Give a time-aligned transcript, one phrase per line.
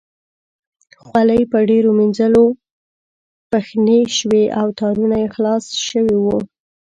[1.03, 2.45] خولۍ په ډېرو مینځلو
[3.51, 6.37] پښنې شوې او تارونه یې خلاص شوي وو.